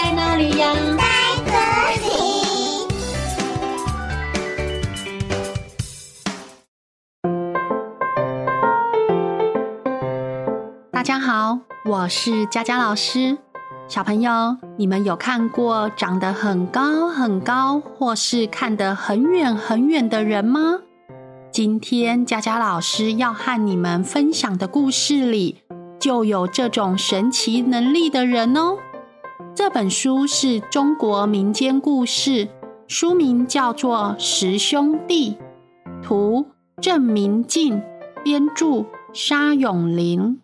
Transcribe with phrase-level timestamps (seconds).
[0.00, 0.72] 在哪里呀？
[0.96, 1.02] 在
[1.44, 1.50] 这
[2.06, 2.08] 里。
[10.92, 13.38] 大家好，我是佳佳老师。
[13.88, 20.78] 小朋友，你们有看过长得很高很高，或是看得很远很远的人吗？
[21.50, 25.62] 今天佳佳老师要和你们分享的故事里，
[25.98, 28.76] 就有这种神奇能力的人哦。
[29.58, 32.46] 这本书是中国民间故事，
[32.86, 35.32] 书名叫做《十兄弟》，
[36.00, 36.46] 图
[36.80, 37.82] 郑明进，
[38.22, 40.40] 编著沙永林。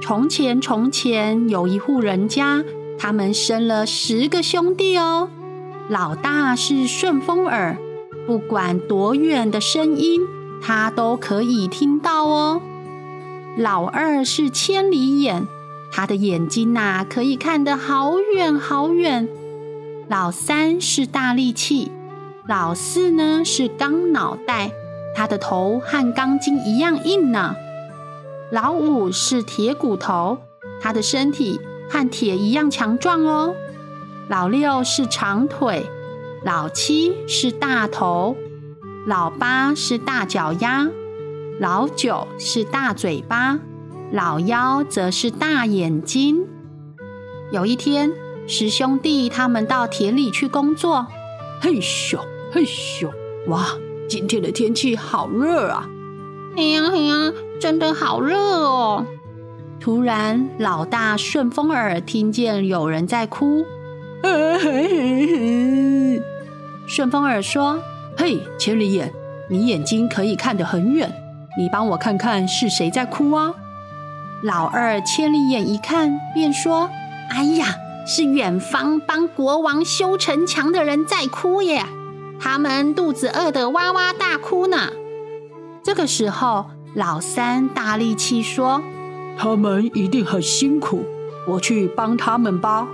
[0.00, 2.64] 从前，从前有一户人家，
[2.98, 5.28] 他们生了十个兄弟哦。
[5.90, 7.76] 老大是顺风耳，
[8.26, 10.22] 不管多远的声音，
[10.62, 12.62] 他都可以听到哦。
[13.58, 15.46] 老二是千里眼，
[15.92, 19.28] 他的眼睛呐，可以看得好远好远。
[20.08, 21.92] 老三是大力气，
[22.48, 24.72] 老四呢是钢脑袋，
[25.14, 27.54] 他的头和钢筋一样硬呢。
[28.50, 30.38] 老五是铁骨头，
[30.80, 33.54] 他的身体和铁一样强壮哦。
[34.28, 35.86] 老六是长腿，
[36.42, 38.36] 老七是大头，
[39.06, 40.88] 老八是大脚丫，
[41.60, 43.58] 老九是大嘴巴，
[44.12, 46.44] 老妖则是大眼睛。
[47.50, 48.12] 有一天，
[48.46, 51.06] 十兄弟他们到田里去工作。
[51.62, 52.18] 嘿咻
[52.52, 53.08] 嘿咻，
[53.48, 53.68] 哇，
[54.06, 55.88] 今天的天气好热啊！
[56.54, 59.06] 嘿呀嘿呀，真的好热哦！
[59.80, 63.64] 突然，老大顺风耳听见有人在哭。
[66.86, 67.78] 顺风耳说
[68.14, 69.10] ：“嘿，千里眼，
[69.48, 71.10] 你眼睛可以看得很远，
[71.58, 73.54] 你帮我看看是谁在哭啊？”
[74.42, 76.90] 老二千里眼一看，便说
[77.30, 81.86] ：“哎呀，是远方帮国王修城墙的人在哭耶！
[82.40, 84.88] 他们肚子饿得哇哇大哭呢。”
[85.84, 88.82] 这个时候，老三大力气说
[89.38, 91.04] ：“他们一定很辛苦，
[91.46, 92.88] 我去帮他们吧。”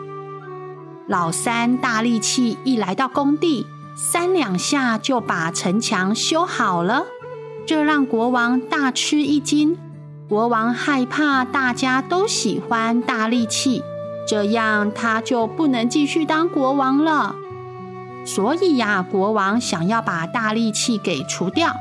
[1.08, 3.66] 老三大力气一来到工地，
[3.96, 7.06] 三两下就把城墙修好了，
[7.64, 9.78] 这让国王大吃一惊。
[10.28, 13.82] 国王害怕大家都喜欢大力气，
[14.28, 17.34] 这样他就不能继续当国王了。
[18.26, 21.72] 所以呀，国王想要把大力气给除掉。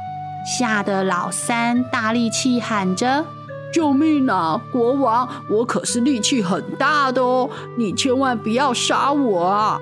[0.58, 3.26] 吓得老三大力气喊着
[3.74, 4.62] ：“救命啊！
[4.72, 9.82] 国王，我可是力气很大的哦，你千万不要杀我啊！”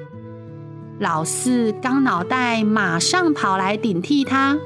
[0.98, 4.58] 老四刚脑袋马上跑来顶替他。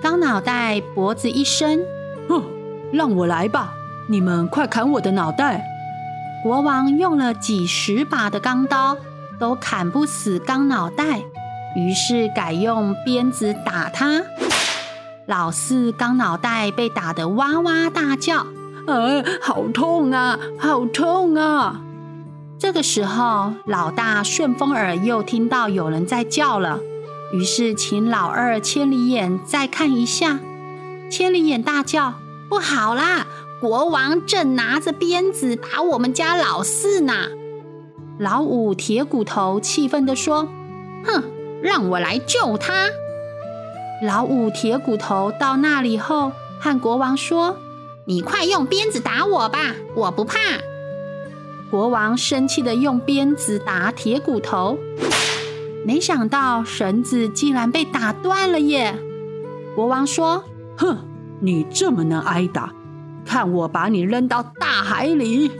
[0.00, 1.84] 刚脑袋脖子一伸
[2.30, 2.42] ：“哼，
[2.92, 3.72] 让我来吧！
[4.08, 5.64] 你们快砍我的脑袋！”
[6.42, 8.96] 国王用了几十把的钢刀，
[9.38, 11.22] 都砍不死钢脑袋，
[11.76, 14.22] 于是改用鞭子打他。
[15.26, 18.44] 老四钢脑袋被打得哇哇大叫，
[18.88, 21.80] 呃，好痛啊，好痛啊！
[22.58, 26.80] 这个时候，老大顺风耳又听到有人在叫了，
[27.32, 30.40] 于是请老二千里眼再看一下。
[31.08, 32.14] 千里眼大叫
[32.52, 33.26] ：“不好啦！
[33.62, 37.14] 国王正拿着鞭子打我们家老四呢！”
[38.20, 40.46] 老五铁骨头气愤地说
[41.02, 41.22] ：“哼，
[41.62, 42.90] 让我来救他！”
[44.04, 47.56] 老五铁骨头到那里后，和国王说
[48.04, 50.38] ：“你快用鞭子打我吧，我不怕。”
[51.72, 54.78] 国王生气地用鞭子打铁骨头，
[55.86, 58.94] 没想到绳子竟然被打断了耶！
[59.74, 60.44] 国王说
[60.76, 60.98] ：“哼，
[61.42, 62.70] 你这么能挨打，
[63.26, 65.50] 看我把你扔到大海里！”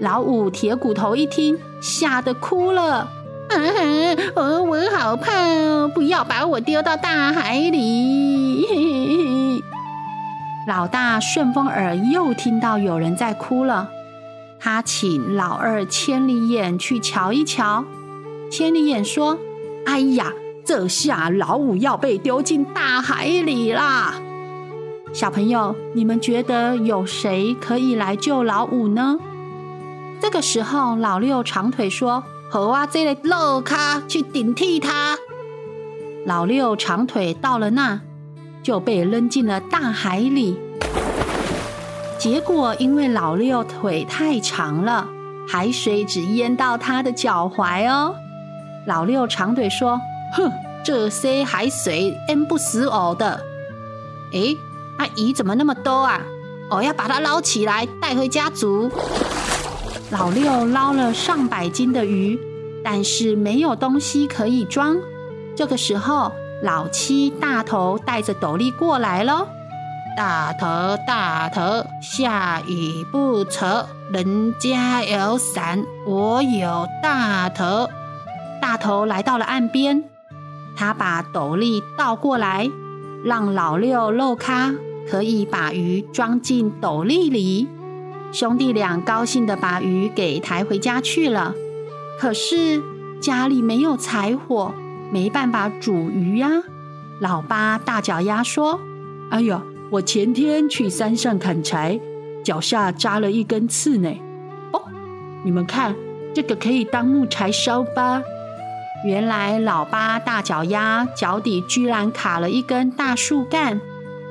[0.00, 3.08] 老五铁骨头一听，吓得哭了。
[3.48, 5.90] 嗯，我我好怕哦！
[5.94, 9.62] 不要把我丢到大海里。
[10.66, 13.88] 老大顺风耳又听到有人在哭了，
[14.58, 17.84] 他请老二千里眼去瞧一瞧。
[18.50, 19.38] 千里眼说
[19.86, 20.32] ：“哎呀，
[20.64, 24.14] 这下老五要被丢进大海里啦！”
[25.14, 29.16] 小朋友，你们觉得有谁可以来救老五呢？
[30.20, 32.24] 这个时候，老六长腿说。
[32.50, 35.16] 和啊，这个肉咖去顶替他。
[36.24, 38.00] 老六长腿到了那，
[38.62, 40.56] 就被扔进了大海里。
[42.18, 45.08] 结果因为老六腿太长了，
[45.48, 48.14] 海水只淹到他的脚踝哦。
[48.86, 50.00] 老六长腿说
[50.36, 50.50] ：“哼，
[50.84, 53.40] 这些海水淹不死我的。”
[54.32, 54.56] 诶，
[54.98, 56.20] 那鱼怎么那么多啊？
[56.70, 58.90] 我要把它捞起来带回家煮。
[60.10, 62.38] 老六捞了上百斤的鱼，
[62.82, 64.96] 但是没有东西可以装。
[65.56, 66.32] 这个时候，
[66.62, 69.46] 老七大头带着斗笠过来了。
[70.16, 70.66] 大头，
[71.06, 73.66] 大头，下雨不愁，
[74.12, 77.88] 人家有伞，我有大头。
[78.62, 80.04] 大头来到了岸边，
[80.76, 82.70] 他把斗笠倒过来，
[83.24, 84.74] 让老六漏咖
[85.10, 87.66] 可以把鱼装进斗笠里。
[88.30, 91.54] 兄弟俩高兴地把鱼给抬回家去了。
[92.20, 92.82] 可是
[93.20, 94.72] 家里没有柴火，
[95.10, 96.50] 没办法煮鱼呀。
[97.20, 98.78] 老八大脚丫说
[99.30, 102.00] ：“哎呀！”我前天去山上砍柴，
[102.42, 104.10] 脚下扎了一根刺呢。
[104.72, 104.82] 哦，
[105.44, 105.94] 你们看，
[106.34, 108.20] 这个可以当木柴烧吧？
[109.04, 113.78] 原来老八大脚丫脚底居然卡了一根大树干。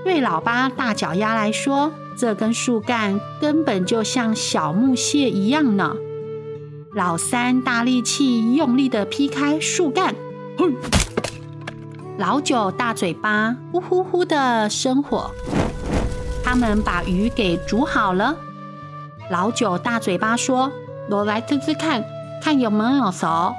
[0.04, 5.96] 对老八大脚丫来说，这根树干根本就像小木屑一样呢。
[6.96, 10.16] 老三大力气用力的劈开树干，
[10.58, 10.74] 哼！
[12.18, 15.31] 老九大嘴巴呼呼呼的生火，
[16.44, 18.36] 他们把鱼给煮好了。
[19.30, 20.72] 老九大嘴巴说
[21.10, 22.04] ：“我来吃吃看，
[22.42, 23.54] 看有没有熟。”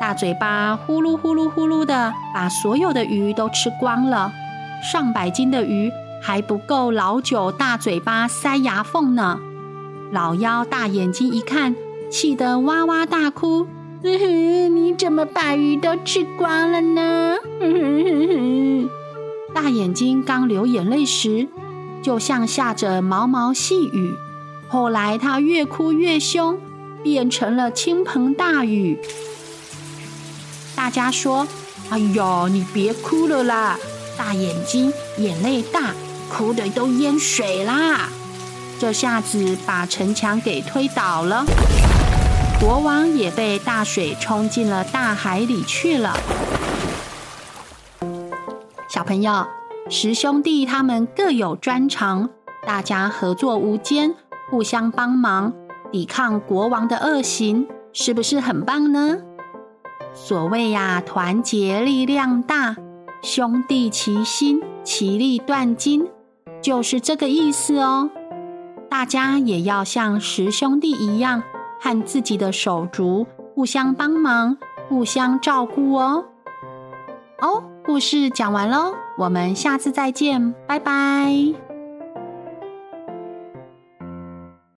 [0.00, 4.32] 大嘴巴呼噜呼噜呼噜的把所有的鱼都吃光了，
[4.82, 5.92] 上百斤的鱼
[6.22, 9.38] 还不够老九大嘴巴塞牙缝呢。
[10.10, 11.76] 老妖大眼睛一看，
[12.10, 13.66] 气得哇哇大哭。
[14.02, 17.36] 哼哼，你怎么把鱼都吃光了呢？
[17.60, 18.90] 哼哼哼哼。
[19.54, 21.46] 大眼睛刚流眼泪时，
[22.00, 24.14] 就像下着毛毛细雨。
[24.66, 26.58] 后来他越哭越凶，
[27.02, 28.98] 变成了倾盆大雨。
[30.80, 31.46] 大家说
[31.90, 33.76] ：“哎呦，你别哭了啦！
[34.16, 35.92] 大眼睛眼泪大，
[36.32, 38.08] 哭的都淹水啦！”
[38.80, 41.44] 这下子把城墙给推倒了。
[42.58, 46.18] 国王也被大水冲进了大海里去了。
[48.88, 49.46] 小朋友，
[49.90, 52.30] 十兄弟他们各有专长，
[52.66, 54.14] 大家合作无间，
[54.50, 55.52] 互相帮忙，
[55.92, 59.18] 抵抗国王的恶行，是不是很棒呢？
[60.12, 62.76] 所谓呀，团结力量大，
[63.22, 66.06] 兄弟齐心，其利断金，
[66.60, 68.10] 就是这个意思哦。
[68.88, 71.42] 大家也要像十兄弟一样。
[71.82, 76.26] 和自己的手足互相帮忙，互相照顾哦。
[77.40, 81.69] 哦，故事讲完喽，我们下次再见，拜拜。